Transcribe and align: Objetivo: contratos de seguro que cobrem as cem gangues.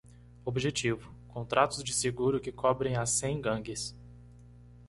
Objetivo: 0.43 1.13
contratos 1.27 1.83
de 1.83 1.93
seguro 1.93 2.39
que 2.39 2.51
cobrem 2.51 2.95
as 2.95 3.11
cem 3.11 3.39
gangues. 3.39 3.95